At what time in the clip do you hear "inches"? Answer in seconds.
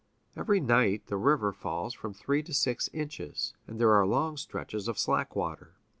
2.91-3.53